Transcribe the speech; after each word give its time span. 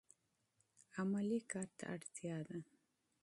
عملي 0.97 1.39
کار 1.51 1.67
ته 1.77 1.83
اړتیا 1.95 2.37
ده. 2.47 2.57